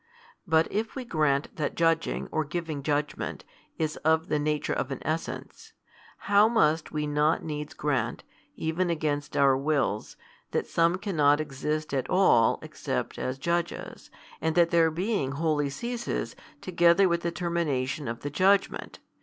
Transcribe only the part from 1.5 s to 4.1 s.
that judging or giving judgment is